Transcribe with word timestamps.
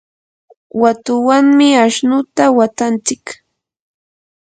watuwanmi 0.81 1.67
ashnuta 1.85 2.43
watantsik. 2.57 3.25